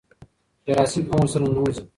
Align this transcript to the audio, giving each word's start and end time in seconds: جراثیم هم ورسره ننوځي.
جراثیم 0.65 1.05
هم 1.09 1.17
ورسره 1.21 1.45
ننوځي. 1.47 1.83